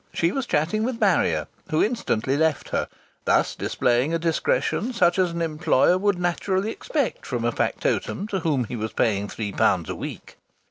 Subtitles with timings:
[0.11, 2.87] She was chatting with Marrier, who instantly left her,
[3.25, 8.39] thus displaying a discretion such as an employer would naturally expect from a factotum to
[8.39, 10.37] whom he was paying three pounds a week.